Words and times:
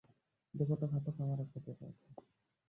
দেবতা 0.53 0.85
ঘাতক 0.87 1.15
আমাদের 1.21 1.47
খুঁজে 1.51 1.73
পেয়েছে। 1.79 2.07